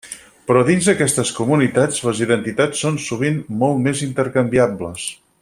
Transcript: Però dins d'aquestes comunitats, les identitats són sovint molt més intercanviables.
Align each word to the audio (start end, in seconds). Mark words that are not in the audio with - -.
Però 0.51 0.61
dins 0.69 0.87
d'aquestes 0.89 1.33
comunitats, 1.39 1.99
les 2.07 2.23
identitats 2.27 2.81
són 2.87 2.99
sovint 3.09 3.39
molt 3.65 3.85
més 3.89 4.03
intercanviables. 4.09 5.07